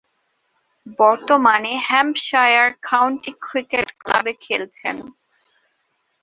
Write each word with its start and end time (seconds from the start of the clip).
বর্তমানে 0.99 1.71
Hampshire 1.87 2.69
county 2.87 3.31
cricket 3.45 3.87
ক্লাবে 3.99 4.33
খেলছেন। 4.45 4.95